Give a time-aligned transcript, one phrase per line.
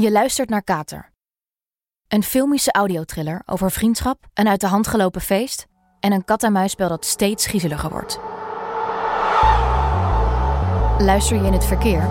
[0.00, 1.12] Je luistert naar Kater.
[2.08, 5.66] Een filmische audiotriller over vriendschap, een uit de hand gelopen feest
[6.00, 8.18] en een kat-en-muisspel dat steeds griezeliger wordt.
[10.98, 12.08] Luister je in het verkeer?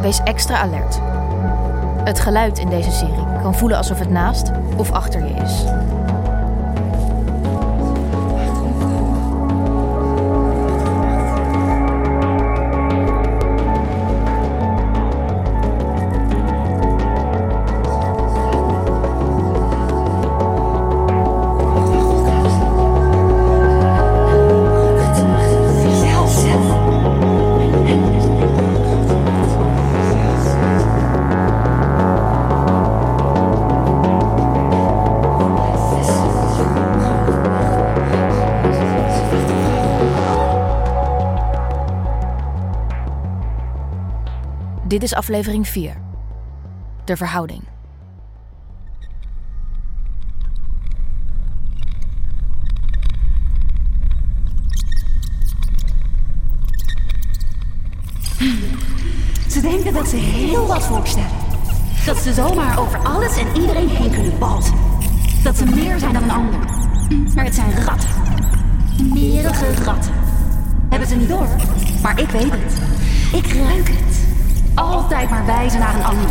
[0.00, 0.98] Wees extra alert.
[2.04, 5.64] Het geluid in deze serie kan voelen alsof het naast of achter je is.
[44.88, 45.96] Dit is aflevering 4.
[47.04, 47.62] De verhouding.
[59.48, 61.30] Ze denken dat ze heel wat voorstellen.
[62.04, 64.74] Dat ze zomaar over alles en iedereen heen kunnen balzen.
[65.42, 66.60] Dat ze meer zijn dan een ander.
[67.34, 68.10] Maar het zijn ratten.
[69.14, 70.12] Merige ratten.
[70.88, 71.48] Hebben ze niet door,
[72.02, 72.74] maar ik weet het.
[73.32, 74.15] Ik ruik het.
[74.76, 76.30] Altijd maar wijzen naar een ander.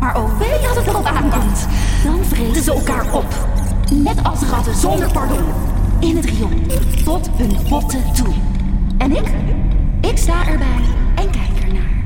[0.00, 1.66] Maar oh wee als het erop aankomt.
[2.04, 3.34] Dan vreten ze elkaar op.
[3.92, 5.44] Net als ratten zonder pardon.
[6.00, 6.50] In het riool.
[7.04, 8.34] Tot hun botten toe.
[8.98, 9.32] En ik?
[10.10, 12.04] Ik sta erbij en kijk ernaar.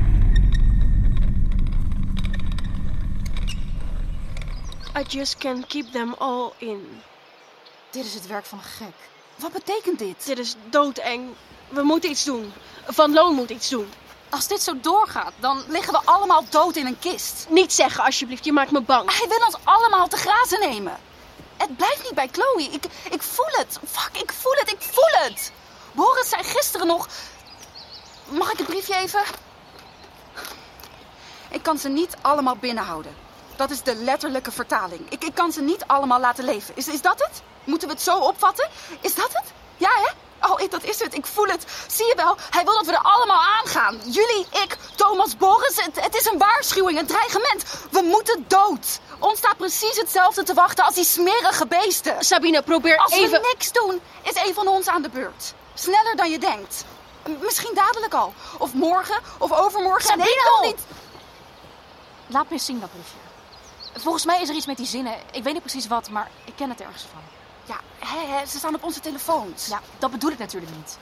[4.99, 6.87] I just can't keep them all in.
[7.89, 8.95] Dit is het werk van een gek.
[9.35, 10.25] Wat betekent dit?
[10.25, 11.21] Dit is doodeng.
[11.69, 12.51] We moeten iets doen.
[12.85, 13.87] Van Loon moet iets doen.
[14.29, 17.45] Als dit zo doorgaat, dan liggen we allemaal dood in een kist.
[17.49, 19.17] Niet zeggen alsjeblieft, je maakt me bang.
[19.17, 20.97] Hij wil ons allemaal te grazen nemen.
[21.57, 22.63] Het blijft niet bij Chloe.
[22.63, 23.79] Ik, ik voel het.
[23.91, 25.51] Fuck, ik voel het, ik voel het.
[25.91, 27.07] Boris zei gisteren nog...
[28.25, 29.23] Mag ik het briefje even?
[31.49, 33.15] Ik kan ze niet allemaal binnenhouden.
[33.55, 35.09] Dat is de letterlijke vertaling.
[35.09, 36.75] Ik, ik kan ze niet allemaal laten leven.
[36.75, 37.41] Is, is dat het?
[37.63, 38.69] Moeten we het zo opvatten?
[39.01, 39.51] Is dat het?
[39.77, 40.11] Ja, hè?
[40.49, 41.13] Oh, ik- dat is het.
[41.13, 41.65] Ik voel het.
[41.87, 42.37] Zie je wel?
[42.49, 43.99] Hij wil dat we er allemaal aangaan.
[44.05, 45.75] Jullie, ik, Thomas, Boris.
[45.85, 47.63] Het, het is een waarschuwing, een dreigement.
[47.91, 48.99] We moeten dood.
[49.19, 52.23] Ons staat precies hetzelfde te wachten als die smerige beesten.
[52.23, 53.41] Sabine, probeer Als even...
[53.41, 55.53] we niks doen, is een van ons aan de beurt.
[55.73, 56.83] Sneller dan je denkt.
[57.25, 58.33] M- Misschien dadelijk al.
[58.57, 60.01] Of morgen, of overmorgen.
[60.11, 60.29] En Sabine!
[60.29, 60.79] helemaal niet.
[62.27, 63.17] Laat me eens zien dat briefje.
[64.01, 65.13] Volgens mij is er iets met die zinnen.
[65.31, 67.21] Ik weet niet precies wat, maar ik ken het ergens van.
[67.65, 69.67] Ja, hè, hè, ze staan op onze telefoons.
[69.67, 70.97] Ja, dat bedoel ik natuurlijk niet.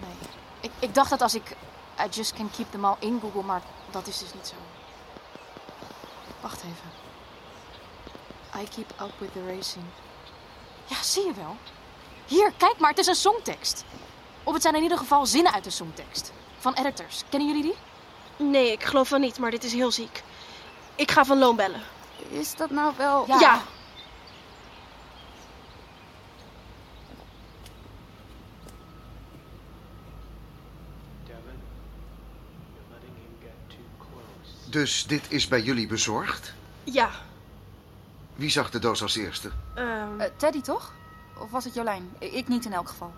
[0.00, 0.28] Nee.
[0.60, 1.56] Ik, ik dacht dat als ik
[2.04, 4.54] I just can keep them all in Google, maar dat is dus niet zo.
[6.40, 7.04] Wacht even.
[8.62, 9.84] I keep up with the racing.
[10.86, 11.56] Ja, zie je wel.
[12.26, 13.84] Hier, kijk maar, het is een songtekst.
[14.42, 16.32] Of het zijn in ieder geval zinnen uit de songtekst.
[16.58, 17.22] Van editors.
[17.28, 17.76] Kennen jullie die?
[18.46, 20.22] Nee, ik geloof van niet, maar dit is heel ziek.
[20.94, 21.82] Ik ga Van Loon bellen.
[22.28, 23.24] Is dat nou wel...
[23.26, 23.40] Ja.
[23.40, 23.62] Ja.
[34.68, 36.52] Dus dit is bij jullie bezorgd?
[36.84, 37.10] Ja.
[38.34, 39.50] Wie zag de doos als eerste?
[39.74, 40.92] ehm, Eh, Teddy, toch?
[41.38, 42.10] Of was het Jolijn?
[42.18, 43.12] Ik niet in elk geval.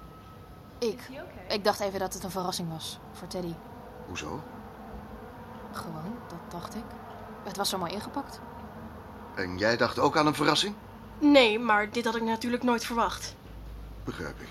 [0.78, 1.00] Ik.
[1.48, 3.52] Ik dacht even dat het een verrassing was voor Teddy.
[4.06, 4.42] Hoezo?
[5.72, 6.84] Gewoon, dat dacht ik.
[7.44, 8.40] Het was zo mooi ingepakt.
[9.34, 10.74] En jij dacht ook aan een verrassing?
[11.18, 13.34] nee, maar dit had ik natuurlijk nooit verwacht.
[14.04, 14.48] Begrijp ik.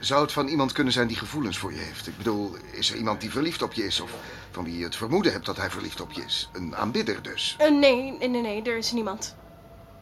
[0.00, 2.06] Zou het van iemand kunnen zijn die gevoelens voor je heeft?
[2.06, 4.00] Ik bedoel, is er iemand die verliefd op je is?
[4.00, 4.10] Of
[4.50, 6.48] van wie je het vermoeden hebt dat hij verliefd op je is?
[6.52, 7.56] Een aanbidder dus.
[7.58, 9.34] Eh, nee, nee, nee, nee, er is niemand.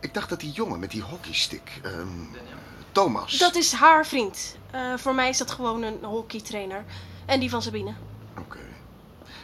[0.00, 1.81] Ik dacht dat die jongen met die hockeystick...
[1.82, 2.09] ehm,
[2.92, 3.38] Thomas...
[3.38, 4.56] Dat is haar vriend.
[4.70, 6.84] Eh, voor mij is dat gewoon een hockeytrainer.
[7.26, 7.94] En die van Sabine.
[8.38, 8.59] Oké.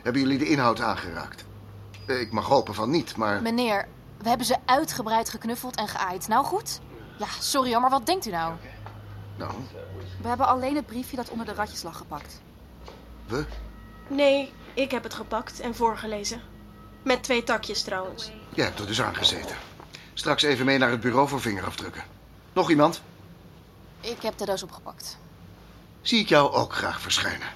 [0.02, 1.44] Hebben jullie de inhoud aangeraakt?
[2.06, 3.42] Eh, Ik mag hopen van niet, maar...
[3.42, 6.28] Meneer, we hebben ze uitgebreid geknuffeld en geaaid.
[6.28, 6.80] Nou goed?
[7.18, 8.54] Ja, sorry maar wat denkt u nou?
[9.36, 9.52] Nou,
[10.22, 12.40] We hebben alleen het briefje dat onder de ratjes lag gepakt.
[13.26, 13.44] we?
[14.08, 16.40] Nee, ik heb het gepakt en voorgelezen.
[17.02, 18.30] Met twee takjes trouwens.
[18.54, 19.56] Jij hebt er dus aan gezeten.
[20.14, 22.02] Straks even mee naar het bureau voor vingerafdrukken.
[22.52, 23.02] Nog iemand?
[24.00, 25.18] Ik heb de doos opgepakt.
[26.00, 27.48] Zie ik jou ook graag verschijnen.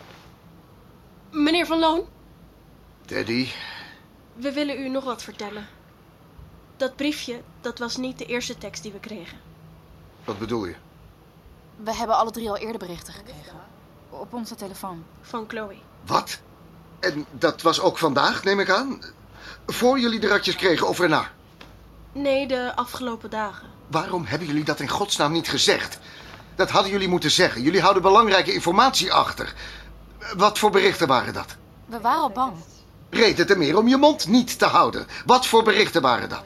[1.30, 2.04] Meneer Van Loon,
[3.04, 3.48] Teddy,
[4.34, 5.66] we willen u nog wat vertellen.
[6.76, 9.38] Dat briefje, dat was niet de eerste tekst die we kregen.
[10.24, 10.74] wat bedoel je?
[11.84, 13.60] We hebben alle drie al eerder berichten gekregen.
[14.10, 15.04] Op onze telefoon.
[15.20, 15.76] Van Chloe.
[16.06, 16.38] Wat?
[17.00, 19.00] En dat was ook vandaag, neem ik aan?
[19.66, 21.30] Voor jullie de ratjes kregen of erna?
[22.12, 23.68] Nee, de afgelopen dagen.
[23.86, 25.98] Waarom hebben jullie dat in godsnaam niet gezegd?
[26.54, 27.62] Dat hadden jullie moeten zeggen.
[27.62, 29.54] Jullie houden belangrijke informatie achter.
[30.36, 31.56] Wat voor berichten waren dat?
[31.86, 32.52] We waren al bang.
[33.10, 35.06] Reden te meer om je mond niet te houden.
[35.26, 36.42] Wat voor berichten waren dat?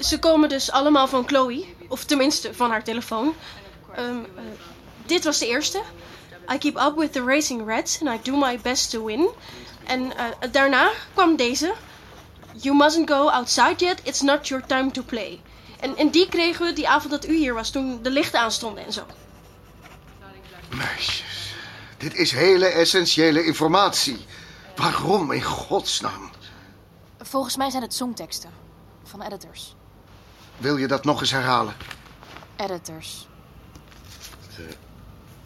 [0.00, 1.64] Ze komen dus allemaal van Chloe.
[1.88, 3.34] Of tenminste, van haar telefoon.
[3.94, 4.42] Ehm, eh,
[5.06, 5.82] dit was de eerste.
[6.52, 9.28] I keep up with the racing reds and I do my best to win.
[9.84, 11.74] En eh, daarna kwam deze.
[12.54, 15.40] You mustn't go outside yet, it's not your time to play.
[15.80, 18.84] En, en die kregen we die avond dat u hier was, toen de lichten aanstonden
[18.84, 19.06] en zo.
[20.70, 21.54] Meisjes,
[21.96, 24.24] dit is hele essentiële informatie.
[24.76, 26.30] Waarom in godsnaam?
[27.18, 28.50] Volgens mij zijn het songteksten.
[29.04, 29.74] Van editors.
[30.56, 31.74] Wil je dat nog eens herhalen?
[32.56, 33.26] Editors.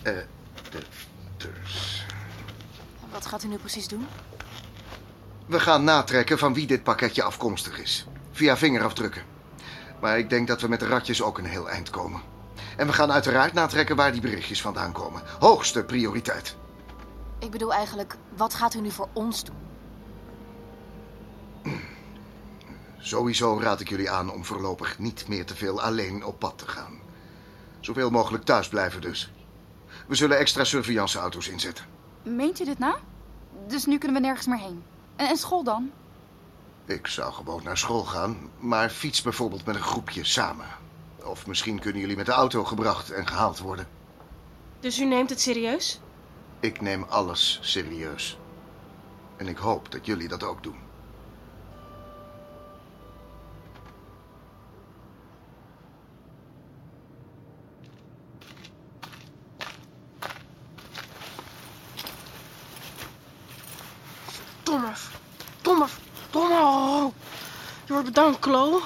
[0.02, 2.06] Editors.
[3.10, 4.06] Wat gaat u nu precies doen?
[5.46, 8.06] We gaan natrekken van wie dit pakketje afkomstig is.
[8.32, 9.22] Via vingerafdrukken.
[10.00, 12.20] Maar ik denk dat we met de ratjes ook een heel eind komen.
[12.76, 15.22] En we gaan uiteraard natrekken waar die berichtjes vandaan komen.
[15.38, 16.56] Hoogste prioriteit.
[17.38, 19.56] Ik bedoel eigenlijk, wat gaat u nu voor ons doen?
[22.98, 26.68] Sowieso raad ik jullie aan om voorlopig niet meer te veel alleen op pad te
[26.68, 27.05] gaan.
[27.86, 29.30] Zoveel mogelijk thuis blijven dus.
[30.06, 31.84] We zullen extra surveillanceauto's inzetten.
[32.22, 32.96] Meent u dit nou?
[33.66, 34.82] Dus nu kunnen we nergens meer heen.
[35.16, 35.90] En, en school dan?
[36.84, 40.66] Ik zou gewoon naar school gaan, maar fiets bijvoorbeeld met een groepje samen.
[41.24, 43.88] Of misschien kunnen jullie met de auto gebracht en gehaald worden.
[44.80, 46.00] Dus u neemt het serieus?
[46.60, 48.38] Ik neem alles serieus.
[49.36, 50.85] En ik hoop dat jullie dat ook doen.
[68.26, 68.82] Bedankt, Chloe.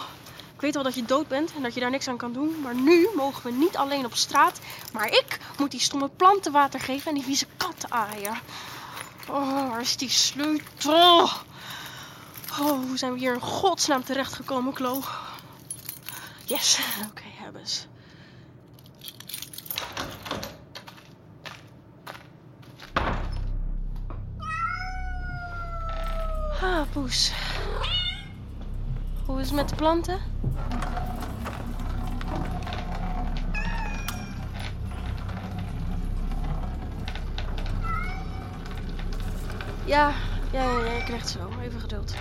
[0.55, 2.61] Ik weet wel dat je dood bent en dat je daar niks aan kan doen.
[2.63, 4.61] Maar nu mogen we niet alleen op straat.
[4.93, 8.41] Maar ik moet die stomme planten water geven en die vieze katten aaien.
[9.29, 11.21] Oh, waar is die sleutel?
[12.61, 15.03] Oh, hoe zijn we hier in godsnaam terechtgekomen, Chloe?
[16.45, 16.79] Yes,
[17.09, 17.81] oké, hebben ze.
[26.61, 27.33] Ah, poes.
[29.41, 30.19] Het met de planten?
[39.85, 40.13] Ja,
[40.53, 41.39] ja, ja, ja, ik krijg het zo.
[41.63, 42.15] Even geduld.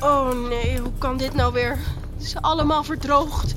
[0.00, 1.78] Oh nee, hoe kan dit nou weer?
[2.16, 3.54] Het is allemaal verdroogd.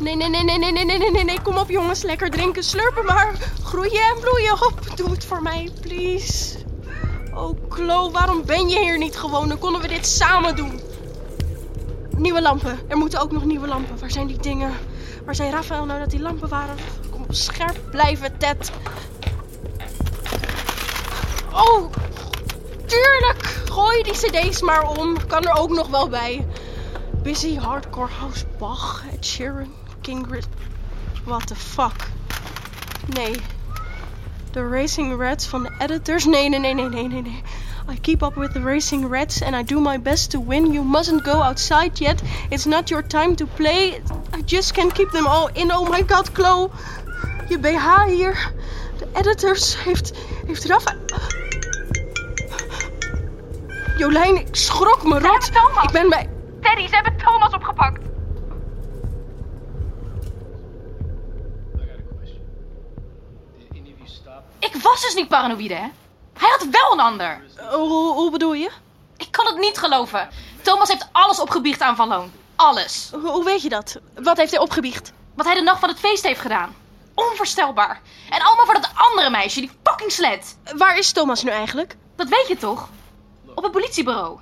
[0.00, 1.40] Nee, nee, nee, nee, nee, nee, nee, nee, nee.
[1.42, 3.34] Kom op jongens, lekker drinken, slurpen maar.
[3.64, 4.80] Groeien en bloeien op.
[4.96, 6.58] Doe het voor mij, please.
[7.34, 9.48] Oh, Klo, waarom ben je hier niet gewoon?
[9.48, 10.80] Dan konden we dit samen doen.
[12.16, 12.78] Nieuwe lampen.
[12.88, 13.98] Er moeten ook nog nieuwe lampen.
[13.98, 14.72] Waar zijn die dingen?
[15.24, 16.76] Waar zei Rafael nou dat die lampen waren?
[17.10, 18.70] Kom op, scherp blijven, Ted.
[21.52, 21.92] Oh,
[22.86, 23.42] tuurlijk.
[23.70, 25.26] Gooi die cd's maar om.
[25.26, 26.46] Kan er ook nog wel bij.
[27.22, 30.44] Busy Hardcore House Bach, Ed Sheeran, King Gris...
[31.24, 32.08] What the fuck?
[33.14, 33.34] Nee.
[34.50, 36.24] De Racing Reds van de editors?
[36.24, 37.42] Nee, nee, nee, nee, nee, nee, nee.
[37.88, 40.72] I keep up with the Racing Reds and I do my best to win.
[40.72, 42.22] You mustn't go outside yet.
[42.48, 44.00] It's not your time to play.
[44.32, 45.70] I just can't keep them all in.
[45.72, 46.70] Oh my god, Chloe.
[47.48, 48.52] Je BH hier.
[48.98, 50.12] De editors heeft...
[50.46, 50.94] heeft Rafa...
[53.96, 55.50] Jolijn, ik schrok me rot.
[55.82, 56.28] Ik ben bij...
[56.60, 58.02] Teddy, ze hebben Thomas opgepakt.
[58.02, 58.08] I
[61.78, 62.40] got a question.
[63.58, 64.44] Did any of you stop?
[64.60, 65.88] Ik was dus niet paranoïde, hè?
[66.38, 67.42] Hij had wel een ander.
[67.70, 68.70] hoe, hoe bedoel je?
[69.16, 70.28] Ik kan het niet geloven.
[70.62, 72.32] Thomas heeft alles opgebiecht aan Van Loon.
[72.56, 73.10] Alles.
[73.12, 74.00] Hoe, hoe weet je dat?
[74.14, 75.12] Wat heeft hij opgebiecht?
[75.34, 76.74] Wat hij de nacht van het feest heeft gedaan.
[77.14, 78.00] Onvoorstelbaar.
[78.30, 80.56] En allemaal voor dat andere meisje, die fucking slet.
[80.76, 81.96] Waar is Thomas nu eigenlijk?
[82.16, 82.88] Dat weet je toch?
[83.54, 84.38] Op het politiebureau.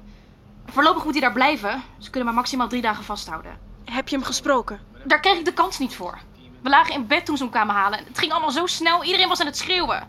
[0.66, 1.82] Voorlopig moet hij daar blijven.
[1.98, 3.58] Ze kunnen maar maximaal drie dagen vasthouden.
[3.84, 4.80] Heb je hem gesproken?
[5.04, 6.18] Daar kreeg ik de kans niet voor.
[6.62, 7.99] We lagen in bed toen ze hem kwamen halen.
[7.99, 9.05] En het ging allemaal zo snel.
[9.05, 10.09] Iedereen was aan het schreeuwen.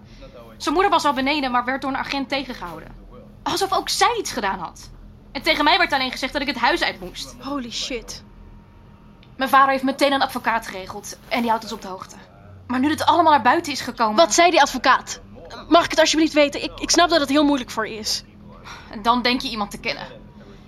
[0.58, 2.96] Zijn moeder was al beneden, maar werd door een agent tegengehouden.
[3.44, 4.89] Alsof ook zij iets gedaan had.
[5.32, 7.36] En tegen mij werd alleen gezegd dat ik het huis uit moest.
[7.39, 8.24] Holy shit.
[9.38, 11.18] Mijn vader heeft meteen een advocaat geregeld.
[11.27, 12.15] En die houdt ons op de hoogte.
[12.68, 14.15] Maar nu dit allemaal naar buiten is gekomen...
[14.15, 15.22] Wat zei die advocaat?
[15.70, 16.63] Mag ik het alsjeblieft weten?
[16.63, 18.24] Ik, ik snap dat het heel moeilijk voor je is.
[18.89, 20.18] En dan denk je iemand te kennen.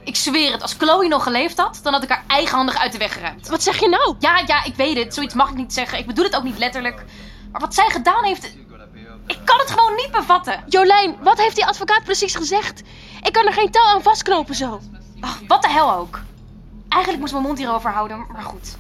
[0.03, 2.97] Ik zweer het, als Chloe nog geleefd had, dan had ik haar eigenhandig uit de
[2.97, 3.47] weg geruimd.
[3.47, 4.15] Wat zeg je nou?
[4.19, 5.13] Ja, ja, ik weet het.
[5.13, 5.97] Zoiets mag ik niet zeggen.
[5.97, 7.05] Ik bedoel het ook niet letterlijk.
[7.51, 8.55] Maar wat zij gedaan heeft...
[9.27, 10.63] Ik kan het gewoon niet bevatten.
[10.67, 12.81] Jolijn, wat heeft die advocaat precies gezegd?
[13.23, 14.81] Ik kan er geen touw aan vastknopen zo.
[15.19, 16.19] Ach, wat de hel ook.
[16.89, 18.77] Eigenlijk moest mijn mond hierover houden, maar goed.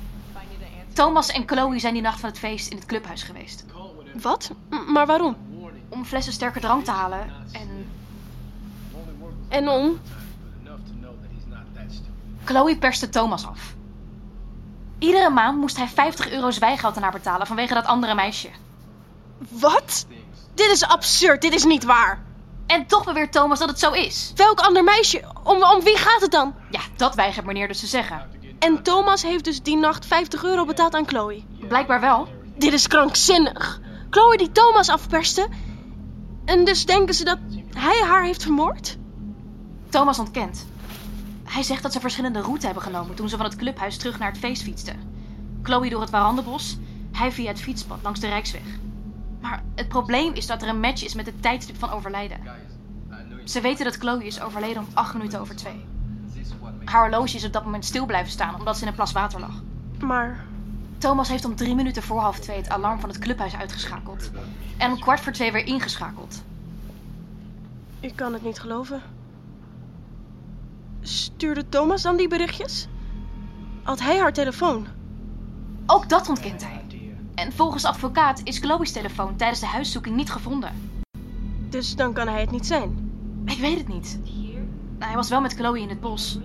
[0.93, 3.65] Thomas en Chloe zijn die nacht van het feest in het clubhuis geweest.
[4.21, 4.51] Wat?
[4.69, 5.35] M- maar waarom?
[5.89, 7.31] Om flessen sterke drank te halen.
[7.51, 7.89] En
[9.49, 9.99] En om?
[12.43, 13.59] Chloe perste Thomas af.
[14.99, 18.49] Iedere maand moest hij 50 euro zwijgeld aan haar betalen vanwege dat andere meisje.
[19.49, 20.05] Wat?
[20.53, 22.23] Dit is absurd, dit is niet waar.
[22.67, 24.31] En toch beweert Thomas dat het zo is.
[24.35, 25.23] Welk ander meisje?
[25.43, 26.53] Om, om wie gaat het dan?
[26.69, 28.29] Ja, dat weigert meneer dus te zeggen.
[28.59, 31.43] En Thomas heeft dus die nacht 50 euro betaald aan Chloe.
[31.67, 32.27] Blijkbaar wel.
[32.57, 33.79] Dit is krankzinnig.
[34.09, 35.47] Chloe die Thomas afperste.
[36.45, 37.37] En dus denken ze dat
[37.75, 38.97] hij haar heeft vermoord?
[39.89, 40.65] Thomas ontkent.
[41.51, 44.29] Hij zegt dat ze verschillende routes hebben genomen toen ze van het clubhuis terug naar
[44.29, 44.99] het feest fietsten.
[45.63, 46.77] Chloe door het Warandenbos,
[47.11, 48.61] hij via het fietspad langs de Rijksweg.
[49.41, 52.37] Maar het probleem is dat er een match is met het tijdstip van overlijden.
[53.43, 55.85] Ze weten dat Chloe is overleden om 8 minuten over 2.
[56.85, 59.39] Haar horloge is op dat moment stil blijven staan omdat ze in een plas water
[59.39, 59.61] lag.
[59.99, 60.45] Maar
[60.97, 64.31] Thomas heeft om drie minuten voor half twee het alarm van het clubhuis uitgeschakeld.
[64.77, 66.43] En om kwart voor twee weer ingeschakeld.
[67.99, 69.01] ik kan het niet geloven.
[71.01, 72.87] Stuurde Thomas dan die berichtjes?
[73.83, 74.87] Had hij haar telefoon?
[75.85, 76.81] Ook dat ontkent hij.
[77.35, 80.91] En volgens advocaat is Chloe's telefoon tijdens de huiszoeking niet gevonden.
[81.69, 83.11] Dus dan kan hij het niet zijn.
[83.45, 84.19] Ik weet het niet.
[84.99, 86.39] Hij was wel met Chloe in het bos.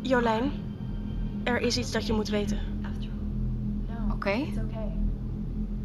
[0.00, 0.50] Jolijn,
[1.44, 2.58] er is iets dat je moet weten.
[4.12, 4.44] Oké.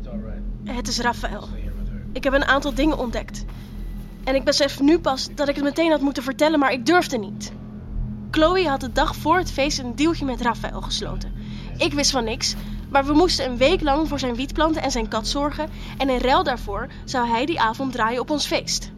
[0.05, 0.41] Alright.
[0.63, 1.47] Het is Raphaël.
[1.49, 1.73] Her.
[2.11, 3.45] Ik heb een aantal dingen ontdekt.
[4.27, 7.17] En ik besef nu pas dat ik het meteen had moeten vertellen, maar ik durfde
[7.17, 7.51] niet.
[8.31, 11.33] Chloe had de dag voor het feest een dealtje met Raphaël gesloten.
[11.77, 12.55] Ik wist van niks,
[12.89, 15.69] maar we moesten een week lang voor zijn wietplanten en zijn kat zorgen.
[15.97, 18.91] En in ruil daarvoor zou hij die avond draaien op ons feest.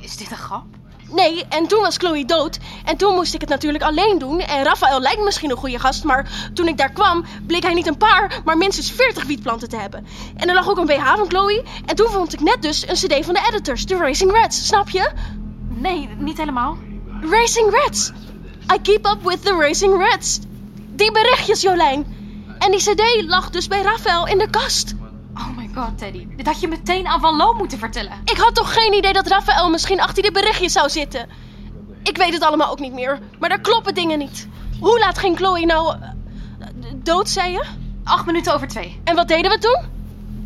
[0.00, 0.66] Is dit een grap?
[1.08, 2.58] Nee, en toen was Chloe dood.
[2.84, 4.40] En toen moest ik het natuurlijk alleen doen.
[4.40, 7.86] En Raphaël lijkt misschien een goede gast, maar toen ik daar kwam, bleek hij niet
[7.86, 10.06] een paar, maar minstens 40 wietplanten te hebben.
[10.36, 11.64] En er lag ook een BH van Chloe.
[11.86, 14.90] En toen vond ik net dus een CD van de editors, de Racing Reds, snap
[14.90, 15.10] je?
[15.68, 16.76] Nee, niet helemaal.
[17.20, 18.12] Racing Reds!
[18.74, 20.38] I keep up with the Racing Reds.
[20.90, 22.14] Die berichtjes, Jolijn.
[22.58, 24.94] En die CD lag dus bij Raphaël in de kast.
[25.76, 26.26] Oh Teddy.
[26.36, 28.20] Dit had je meteen aan Van Loo moeten vertellen.
[28.24, 31.28] Ik had toch geen idee dat Raphaël misschien achter die berichtjes zou zitten.
[32.02, 34.48] Ik weet het allemaal ook niet meer, maar daar kloppen dingen niet.
[34.80, 36.08] Hoe laat ging Chloe nou eh,
[36.94, 37.64] dood, zei je?
[38.04, 39.00] Acht minuten over twee.
[39.04, 39.80] En wat deden we toen?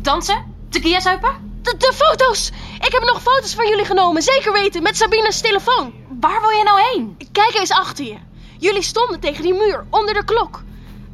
[0.01, 0.55] Dansen?
[0.69, 1.51] Tequila zuipen?
[1.61, 2.51] De, de foto's!
[2.79, 5.93] Ik heb nog foto's van jullie genomen, zeker weten, met Sabine's telefoon.
[6.19, 7.17] Waar wil je nou heen?
[7.31, 8.17] Kijk eens achter je.
[8.57, 10.63] Jullie stonden tegen die muur, onder de klok.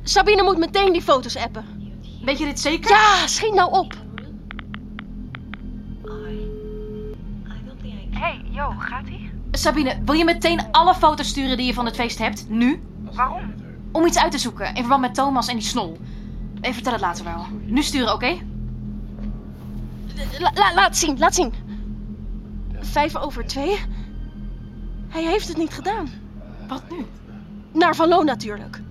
[0.03, 1.91] Sabine moet meteen die foto's appen.
[2.21, 2.89] Weet je dit zeker?
[2.89, 3.93] Ja, schiet nou op.
[8.57, 9.31] Yo, gaat ie?
[9.51, 12.49] Sabine, wil je meteen alle foto's sturen die je van het feest hebt?
[12.49, 12.81] Nu?
[13.13, 13.53] Waarom?
[13.91, 15.97] Om iets uit te zoeken in verband met Thomas en die snol.
[16.61, 17.45] Ik vertel het later wel.
[17.65, 18.37] Nu sturen, oké?
[20.39, 21.53] La- la- laat zien, laat zien.
[22.79, 23.79] Vijf over twee.
[25.07, 26.09] Hij heeft het niet gedaan.
[26.67, 27.05] Wat nu?
[27.73, 28.81] Naar Van Loon natuurlijk.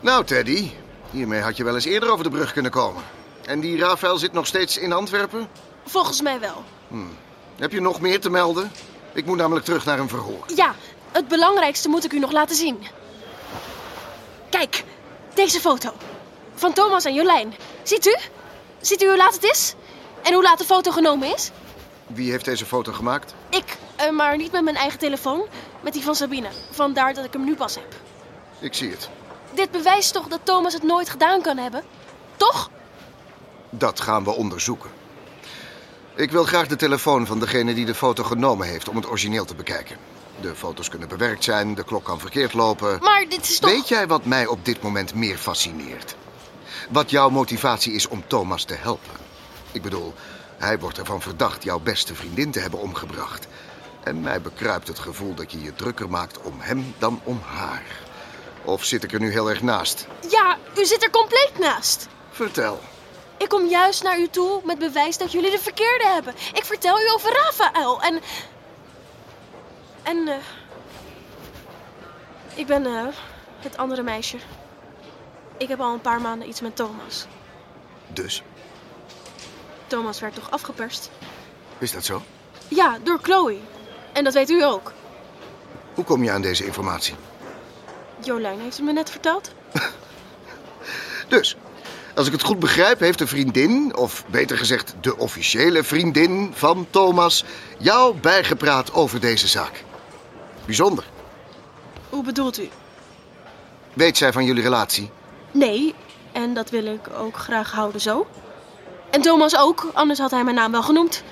[0.00, 0.70] Nou, Teddy,
[1.12, 3.02] hiermee had je wel eens eerder over de brug kunnen komen.
[3.44, 5.48] En die Rafael zit nog steeds in Antwerpen?
[5.84, 6.64] Volgens mij wel.
[7.58, 8.72] Heb je nog meer te melden?
[9.12, 10.44] Ik moet namelijk terug naar een verhoor.
[10.54, 10.74] Ja,
[11.12, 12.78] het belangrijkste moet ik u nog laten zien.
[14.50, 14.84] Kijk,
[15.34, 15.92] deze foto.
[16.54, 17.54] Van Thomas en Jolijn.
[17.82, 18.16] Ziet u?
[18.80, 19.74] Ziet u hoe laat het is?
[20.22, 21.50] En hoe laat de foto genomen is?
[22.06, 23.34] Wie heeft deze foto gemaakt?
[23.48, 25.42] Ik, eh, maar niet met mijn eigen telefoon.
[25.80, 26.48] Met die van Sabine.
[26.70, 27.94] Vandaar dat ik hem nu pas heb.
[28.58, 29.08] Ik zie het.
[29.54, 31.82] Dit bewijst toch dat Thomas het nooit gedaan kan hebben?
[32.36, 32.70] Toch?
[33.70, 34.90] Dat gaan we onderzoeken.
[36.14, 39.44] Ik wil graag de telefoon van degene die de foto genomen heeft om het origineel
[39.44, 39.96] te bekijken.
[40.40, 42.98] De foto's kunnen bewerkt zijn, de klok kan verkeerd lopen.
[43.00, 43.70] Maar dit is toch...
[43.70, 46.16] Weet jij wat mij op dit moment meer fascineert?
[46.90, 49.16] Wat jouw motivatie is om Thomas te helpen.
[49.72, 50.14] Ik bedoel,
[50.58, 53.46] hij wordt ervan verdacht jouw beste vriendin te hebben omgebracht.
[54.04, 57.82] En mij bekruipt het gevoel dat je je drukker maakt om hem dan om haar.
[58.64, 60.06] Of zit ik er nu heel erg naast?
[60.30, 62.08] Ja, u zit er compleet naast.
[62.30, 62.80] Vertel.
[63.38, 66.34] Ik kom juist naar u toe met bewijs dat jullie de verkeerde hebben.
[66.52, 68.20] Ik vertel u over Rafael en...
[70.02, 70.28] En...
[70.28, 70.34] eh,
[72.54, 73.06] ik ben eh,
[73.60, 74.36] het andere meisje.
[75.56, 77.26] Ik heb al een paar maanden iets met Thomas.
[78.08, 78.42] Dus,
[79.86, 81.10] Thomas werd toch afgeperst?
[81.78, 82.22] Is dat zo?
[82.68, 83.58] Ja, door Chloe.
[84.12, 84.92] En dat weet u ook.
[85.94, 87.14] Hoe kom je aan deze informatie?
[88.24, 89.50] Jolijn heeft het me net verteld.
[91.28, 91.56] Dus,
[92.14, 96.86] als ik het goed begrijp, heeft de vriendin, of beter gezegd de officiële vriendin van
[96.90, 97.44] Thomas,
[97.78, 99.84] jou bijgepraat over deze zaak.
[100.64, 101.04] Bijzonder.
[102.08, 102.68] Hoe bedoelt u?
[103.92, 105.10] Weet zij van jullie relatie?
[105.50, 105.94] Nee,
[106.32, 108.26] en dat wil ik ook graag houden zo.
[109.10, 111.22] En Thomas ook, anders had hij mijn naam wel genoemd.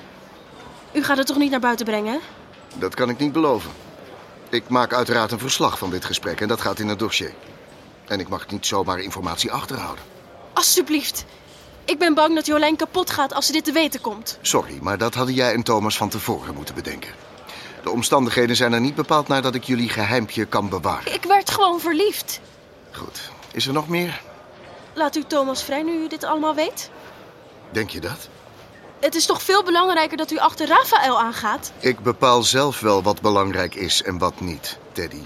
[0.92, 2.20] U gaat het toch niet naar buiten brengen?
[2.74, 3.70] Dat kan ik niet beloven.
[4.50, 7.34] Ik maak uiteraard een verslag van dit gesprek en dat gaat in het dossier.
[8.06, 10.04] En ik mag niet zomaar informatie achterhouden.
[10.52, 11.24] Alsjeblieft.
[11.84, 14.38] Ik ben bang dat Jolijn kapot gaat als ze dit te weten komt.
[14.42, 17.12] Sorry, maar dat hadden jij en Thomas van tevoren moeten bedenken.
[17.82, 21.14] De omstandigheden zijn er niet bepaald naar dat ik jullie geheimpje kan bewaren.
[21.14, 22.40] Ik werd gewoon verliefd.
[22.90, 23.30] Goed.
[23.52, 24.22] Is er nog meer?
[24.94, 26.90] Laat u Thomas vrij nu u dit allemaal weet.
[27.72, 28.28] Denk je dat?
[29.00, 31.72] Het is toch veel belangrijker dat u achter Rafael aangaat?
[31.78, 35.22] Ik bepaal zelf wel wat belangrijk is en wat niet, Teddy.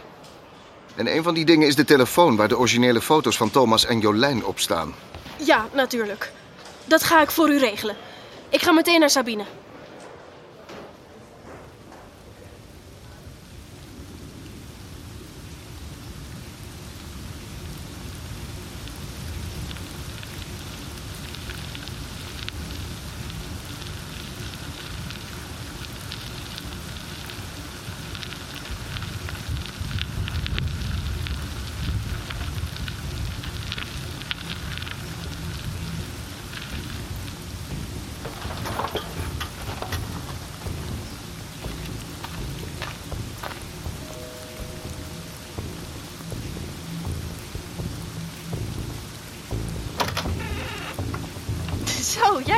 [0.95, 4.01] En een van die dingen is de telefoon waar de originele foto's van Thomas en
[4.01, 4.95] Jolijn op staan.
[5.37, 6.33] Ja, natuurlijk.
[6.85, 7.97] Dat ga ik voor u regelen.
[8.49, 9.45] Ik ga meteen naar Sabine.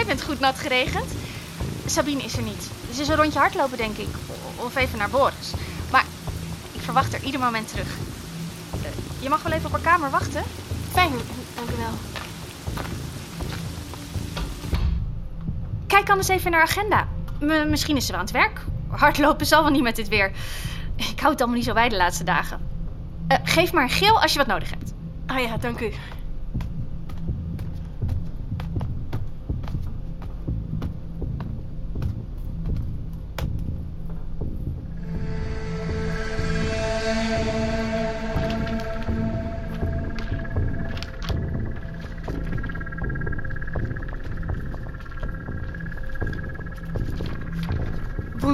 [0.07, 1.13] Bent goed nat geregend.
[1.87, 2.71] Sabine is er niet.
[2.95, 4.09] Ze is een rondje hardlopen, denk ik.
[4.57, 5.51] Of even naar Boris.
[5.91, 6.05] Maar
[6.73, 7.89] ik verwacht haar ieder moment terug.
[8.83, 8.89] Eh,
[9.21, 10.43] Je mag wel even op haar kamer wachten.
[10.93, 11.11] Fijn,
[11.55, 11.95] dank u wel.
[15.87, 17.09] Kijk anders even naar haar agenda.
[17.41, 18.61] M- misschien is ze wel aan het werk.
[18.89, 20.31] Hardlopen zal wel niet met dit weer.
[20.97, 22.61] Ik hou het allemaal niet zo bij de laatste dagen.
[23.29, 24.93] Eh, geef maar een geel als je wat nodig hebt.
[25.27, 25.93] Ah ja, dank u.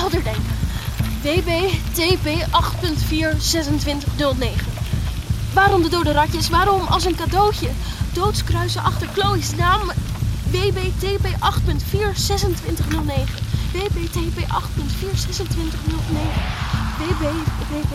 [0.00, 0.58] Helder denken.
[1.22, 1.50] WB
[1.92, 2.52] TP 8.42609.
[5.52, 6.48] Waarom de dode ratjes?
[6.48, 7.68] Waarom als een cadeautje?
[8.12, 9.92] Doodskruisen achter Chloe's naam.
[10.50, 11.36] WBTP 8.42609.
[13.72, 14.44] WBTP 8.42609.
[16.98, 17.22] WB,
[17.70, 17.92] WB,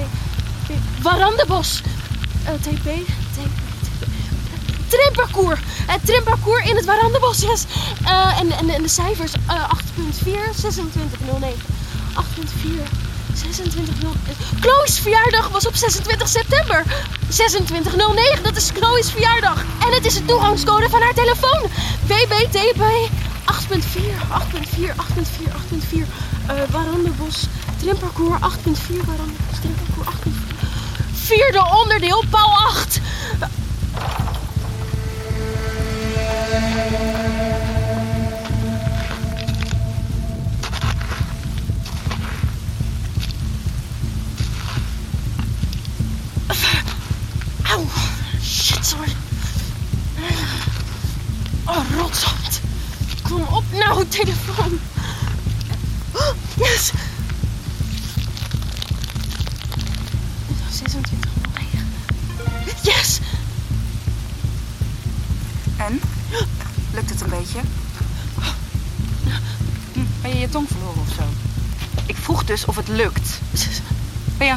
[1.01, 1.81] Warandebos.
[2.43, 2.83] Eh, TP,
[3.33, 3.49] TP.
[4.87, 5.59] Trimparcours.
[5.65, 7.65] Het trimparcours in het Warandebos, yes.
[8.05, 9.79] Eh, en, en, en de cijfers eh 8.4,
[10.19, 11.74] 2609.
[12.15, 12.83] 8.4,
[13.33, 14.35] 2609.
[14.59, 16.83] Chloe's verjaardag was op 26 september.
[17.19, 19.63] 2609, dat is Chloe's verjaardag.
[19.85, 21.61] En het is de toegangscode van haar telefoon.
[22.07, 22.83] WBTP
[23.45, 23.79] 8.4,
[24.79, 26.07] 8.4, 8.4, 8.4.
[26.47, 27.47] Eh Warandebos,
[27.77, 30.55] trimparcours 8.4, Warandebos, trimparcours 8.4.
[31.13, 32.99] Vierde onderdeel, paal 8.
[36.59, 37.34] Auw,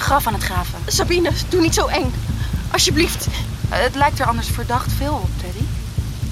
[0.09, 0.79] graf aan het graven?
[0.87, 2.13] Sabine, doe niet zo eng.
[2.71, 3.27] Alsjeblieft.
[3.69, 5.65] Eh, Het lijkt er anders verdacht veel op, Teddy.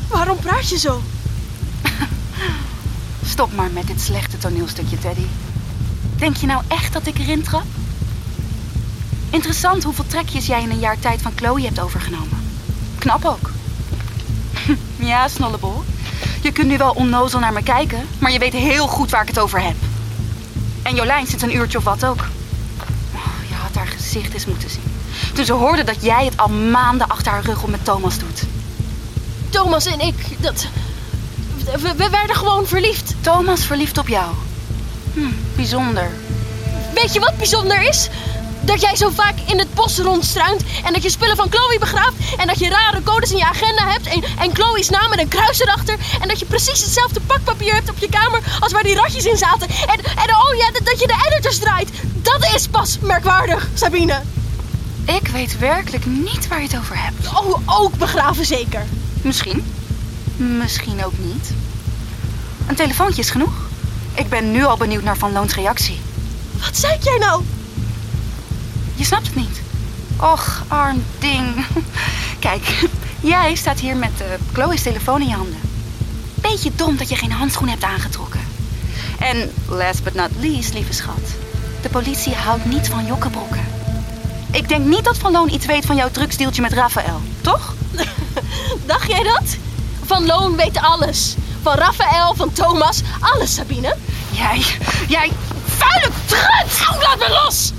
[0.08, 1.02] Waarom praat je zo?
[3.32, 5.26] Stop maar met dit slechte toneelstukje, Teddy.
[6.16, 7.64] Denk je nou echt dat ik erin trap?
[9.30, 12.50] Interessant hoeveel trekjes jij in een jaar tijd van Chloe hebt overgenomen.
[12.98, 13.50] Knap ook.
[15.10, 15.84] ja, snollebol.
[16.42, 19.28] Je kunt nu wel onnozel naar me kijken, maar je weet heel goed waar ik
[19.28, 19.76] het over heb.
[20.82, 22.24] En Jolijn zit een uurtje of wat ook.
[23.76, 24.82] Haar gezicht eens moeten zien.
[25.34, 28.42] Toen ze hoorde dat jij het al maanden achter haar rug om met Thomas doet.
[29.50, 30.66] Thomas en ik, dat...
[31.64, 33.14] We, we werden gewoon verliefd.
[33.20, 34.34] Thomas verliefd op jou.
[35.14, 35.20] Hm,
[35.56, 36.10] bijzonder.
[36.94, 38.08] Weet je wat bijzonder is?
[38.66, 42.14] Dat jij zo vaak in het bos rondstruint en dat je spullen van Chloe begraaft
[42.36, 45.28] en dat je rare codes in je agenda hebt en, en Chloe's naam met een
[45.28, 48.94] kruis erachter en dat je precies hetzelfde pakpapier hebt op je kamer als waar die
[48.94, 51.90] ratjes in zaten en, en oh ja, dat, dat je de editors draait.
[52.22, 54.22] Dat is pas merkwaardig, Sabine.
[55.04, 57.26] Ik weet werkelijk niet waar je het over hebt.
[57.26, 58.86] Oh, ook begraven zeker.
[59.22, 59.64] Misschien.
[60.36, 61.50] Misschien ook niet.
[62.66, 63.54] Een telefoontje is genoeg.
[64.14, 66.00] Ik ben nu al benieuwd naar Van Loons reactie.
[66.52, 67.42] Wat zei jij nou?
[68.96, 69.60] Je snapt het niet.
[70.20, 71.66] Och, arm ding.
[72.38, 72.88] Kijk,
[73.20, 75.60] jij staat hier met eh, Chloe's telefoon in je handen.
[76.34, 78.40] Beetje dom dat je geen handschoen hebt aangetrokken.
[79.18, 81.34] En last but not least, lieve schat.
[81.82, 83.64] De politie houdt niet van jokkenbrokken.
[84.52, 87.74] Ik denk niet dat Van Loon iets weet van jouw drugsdeeltje met Raphaël, toch?
[88.86, 89.56] Dacht jij dat?
[90.04, 91.34] Van Loon weet alles.
[91.62, 93.96] Van Raphaël, van Thomas, alles, Sabine.
[94.30, 94.64] Jij,
[95.08, 95.32] jij
[95.64, 96.86] vuile trut!
[96.86, 97.72] Au, laat me los!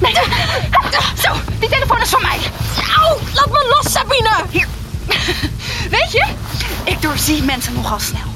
[0.00, 0.12] Nee,
[1.22, 2.38] zo, die telefoon is van mij.
[3.34, 4.44] Laat me los, Sabine!
[4.50, 4.66] Hier.
[5.96, 6.26] Weet je,
[6.84, 8.26] ik doorzie mensen nogal snel.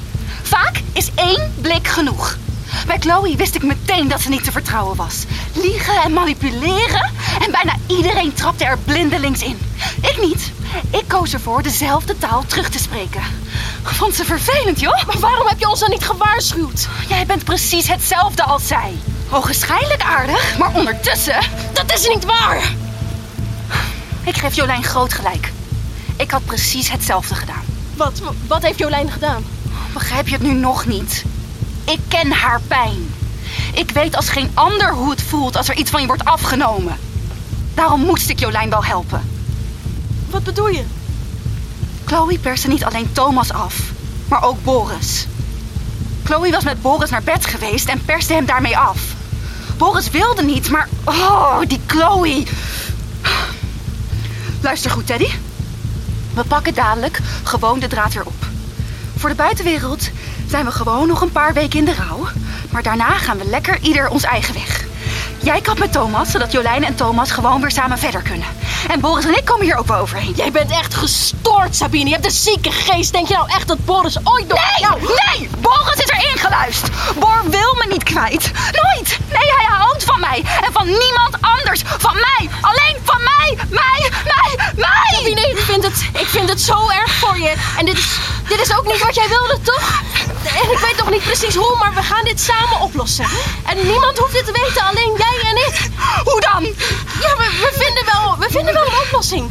[0.42, 2.37] Vaak is één blik genoeg.
[2.87, 5.25] Bij Chloe wist ik meteen dat ze niet te vertrouwen was.
[5.55, 7.11] Liegen en manipuleren.
[7.40, 9.59] En bijna iedereen trapte er blindelings in.
[10.01, 10.53] Ik niet.
[10.90, 13.22] Ik koos ervoor dezelfde taal terug te spreken.
[13.83, 15.05] Vond ze vervelend, joh.
[15.07, 16.88] Maar waarom heb je ons dan niet gewaarschuwd?
[17.09, 18.94] Jij bent precies hetzelfde als zij.
[19.34, 21.46] Ogenschijnlijk aardig, maar ondertussen...
[21.72, 22.74] Dat is niet waar!
[24.24, 25.52] Ik geef Jolijn groot gelijk.
[26.16, 27.62] Ik had precies hetzelfde gedaan.
[27.96, 29.44] Wat, wat heeft Jolijn gedaan?
[29.92, 31.24] Begrijp je het nu nog niet?
[31.84, 33.14] Ik ken haar pijn.
[33.72, 36.98] Ik weet als geen ander hoe het voelt als er iets van je wordt afgenomen.
[37.74, 39.30] Daarom moest ik Jolijn wel helpen.
[40.30, 40.84] Wat bedoel je?
[42.04, 43.80] Chloe perste niet alleen Thomas af,
[44.28, 45.26] maar ook Boris.
[46.24, 49.12] Chloe was met Boris naar bed geweest en perste hem daarmee af.
[49.76, 52.46] Boris wilde niet, maar oh, die Chloe.
[54.61, 55.28] Luister goed, Teddy.
[56.35, 58.46] We pakken dadelijk gewoon de draad weer op.
[59.16, 60.11] Voor de buitenwereld
[60.46, 62.26] zijn we gewoon nog een paar weken in de rouw.
[62.70, 64.85] Maar daarna gaan we lekker ieder ons eigen weg.
[65.42, 68.46] Jij kapt met Thomas, zodat Jolijn en Thomas gewoon weer samen verder kunnen.
[68.88, 70.33] En Boris en ik komen hier ook wel overheen.
[70.37, 72.09] Jij bent echt gestoord, Sabine.
[72.09, 73.12] Je hebt een zieke geest.
[73.12, 74.59] Denk je nou echt dat Boris ooit nog...
[74.59, 75.48] Nee, nee!
[75.59, 76.92] Boris is erin geluisterd.
[77.18, 78.50] Bor wil me niet kwijt.
[78.55, 79.18] Nooit.
[79.33, 80.42] Nee, hij houdt van mij.
[80.64, 81.83] En van niemand anders.
[81.98, 82.48] Van mij.
[82.61, 83.57] Alleen van mij.
[83.68, 84.62] Mij, mij,
[86.52, 87.55] het zo erg voor je.
[87.78, 90.02] En dit is, dit is ook niet wat jij wilde, toch?
[90.44, 93.26] En ik weet nog niet precies hoe, maar we gaan dit samen oplossen.
[93.66, 95.90] En niemand hoeft dit te weten, alleen jij en ik.
[96.24, 96.64] Hoe dan?
[97.20, 99.50] Ja, we, vinden wel, we vinden wel een oplossing.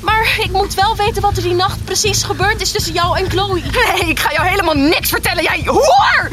[0.00, 3.30] Maar ik moet wel weten wat er die nacht precies gebeurd is tussen jou en
[3.30, 3.60] Chloe.
[3.60, 6.30] Nee, ik ga jou helemaal niks vertellen, jij hoer!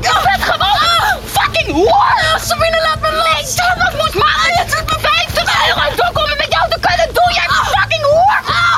[0.00, 2.38] Je bent gewoon fucking hoer!
[2.40, 3.74] Sabine, laat me lezen!
[3.78, 4.52] Wat moet maken?
[4.54, 8.69] Het is me 50 euro met jou te kunnen doen, jij fucking hoer!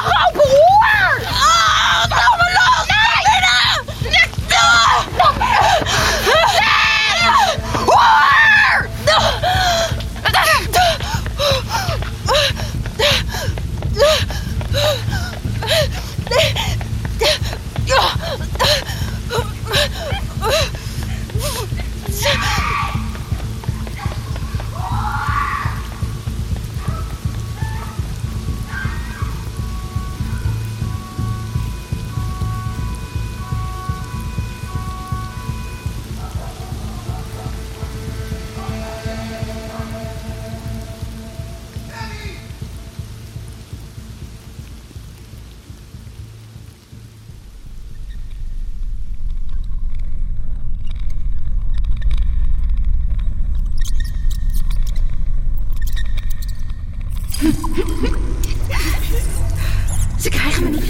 [60.22, 60.84] Ze krijgen me niet.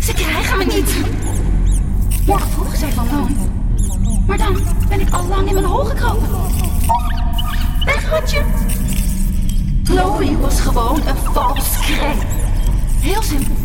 [0.00, 0.94] Ze krijgen me niet.
[2.26, 3.36] Morgen vroeg zei Van Loon.
[4.26, 4.58] Maar dan
[4.88, 6.28] ben ik al lang in mijn hol gekropen.
[7.84, 8.22] Weg.
[9.84, 12.22] Chloe was gewoon een vals kreng.
[13.00, 13.56] Heel simpel.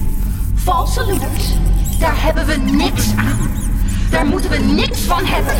[0.53, 1.53] Valse loeders.
[1.99, 3.49] Daar hebben we niks aan.
[4.09, 5.55] Daar moeten we niks van hebben.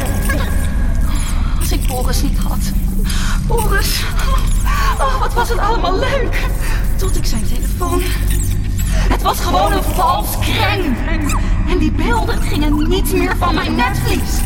[1.59, 2.71] Als ik Boris niet had.
[3.47, 4.03] Boris.
[4.99, 6.47] Oh, wat was het allemaal leuk.
[6.97, 8.01] Tot ik zijn telefoon.
[9.10, 10.98] Het was gewoon een vals kreng.
[11.69, 14.39] En die beelden gingen niet meer van mijn netvlies.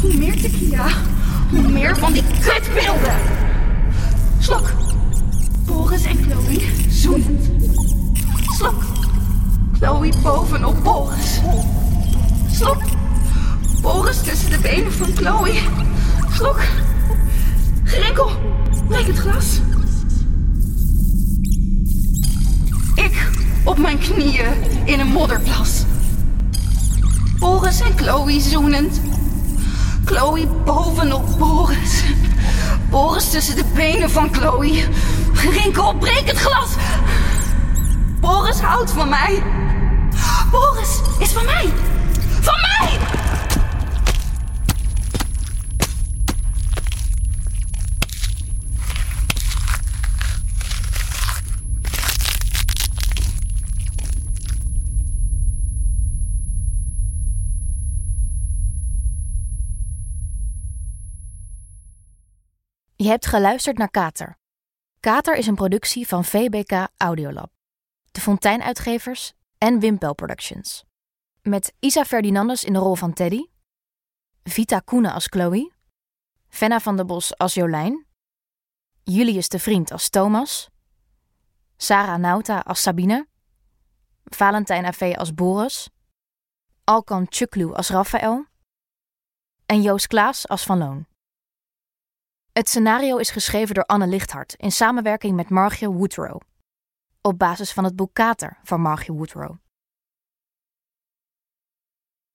[0.00, 0.86] Hoe meer tequila,
[1.50, 3.14] hoe meer van die kutbeelden.
[4.38, 4.72] Slok.
[5.66, 7.50] Boris en Chloe zoenend.
[8.56, 8.82] Slok.
[9.78, 11.40] Chloe bovenop Boris.
[12.50, 12.82] Slok.
[13.80, 15.58] Boris tussen de benen van Chloe.
[16.32, 16.60] Slok.
[17.84, 18.30] Gerenkel.
[18.88, 19.60] Breek het glas.
[23.64, 25.84] Op mijn knieën in een modderplas.
[27.38, 29.00] Boris en Chloe zoenend.
[30.04, 32.02] Chloe bovenop Boris.
[32.90, 34.84] Boris tussen de benen van Chloe.
[35.32, 36.68] Rinkel, breek het glas.
[38.20, 39.42] Boris houdt van mij.
[40.50, 41.72] Boris is van mij.
[42.40, 43.23] Van mij!
[63.04, 64.38] Je hebt geluisterd naar Kater.
[65.00, 67.50] Kater is een productie van VBK Audiolab,
[68.10, 70.84] de Fonteinuitgevers en Wimpel Productions.
[71.42, 73.46] Met Isa Ferdinandes in de rol van Teddy,
[74.42, 75.72] Vita Koenen als Chloe,
[76.48, 78.06] Fenna van der Bos als Jolijn,
[79.02, 80.68] Julius de Vriend als Thomas,
[81.76, 83.28] Sarah Nauta als Sabine,
[84.24, 85.90] Valentijn Ave als Boris,
[86.84, 88.46] Alkan Chuklu als Raphaël
[89.66, 91.13] en Joost Klaas als Van Loon.
[92.54, 96.40] Het scenario is geschreven door Anne Lichthart in samenwerking met Margie Woodrow.
[97.20, 99.56] Op basis van het boek Kater van Margie Woodrow.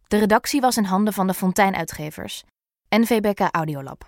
[0.08, 2.43] De redactie was in handen van de Fonteinuitgevers
[2.89, 4.08] en VBK Audiolab.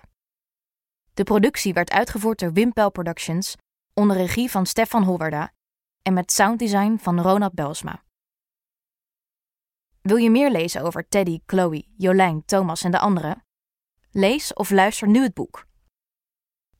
[1.14, 3.56] De productie werd uitgevoerd door Wimpel Productions
[3.94, 5.52] onder regie van Stefan Holwerda
[6.02, 8.02] en met sounddesign van Ronald Belsma.
[10.00, 13.44] Wil je meer lezen over Teddy, Chloe, Jolijn, Thomas en de anderen?
[14.10, 15.70] Lees of luister nu het boek.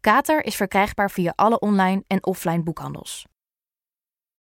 [0.03, 3.27] Kater is verkrijgbaar via alle online en offline boekhandels.